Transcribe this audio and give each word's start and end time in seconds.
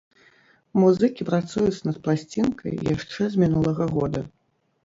Музыкі 0.83 1.27
працуюць 1.29 1.83
над 1.89 1.99
пласцінкай 2.07 2.81
яшчэ 2.95 3.21
з 3.35 3.45
мінулага 3.45 3.91
года. 3.93 4.27